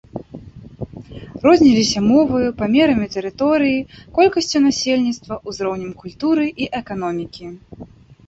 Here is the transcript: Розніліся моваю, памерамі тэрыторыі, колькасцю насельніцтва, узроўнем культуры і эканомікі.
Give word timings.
Розніліся 1.47 1.99
моваю, 2.11 2.47
памерамі 2.61 3.07
тэрыторыі, 3.15 3.85
колькасцю 4.17 4.57
насельніцтва, 4.67 5.33
узроўнем 5.51 5.91
культуры 6.05 6.45
і 6.65 6.71
эканомікі. 6.81 7.45